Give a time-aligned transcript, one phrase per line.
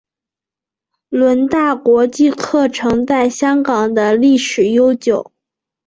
[1.09, 5.31] 伦大国际课程在香港的历史悠久。